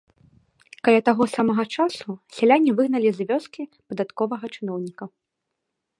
Каля 0.87 1.01
таго 1.09 1.27
самага 1.33 1.65
часу 1.75 2.09
сяляне 2.37 2.71
выгналі 2.79 3.09
з 3.19 3.27
вёскі 3.33 3.63
падатковага 3.93 4.45
чыноўніка. 4.55 5.05